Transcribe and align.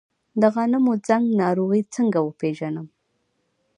د 0.41 0.43
غنمو 0.55 0.93
زنګ 1.07 1.25
ناروغي 1.41 1.81
څنګه 1.95 2.19
وپیژنم؟ 2.23 2.87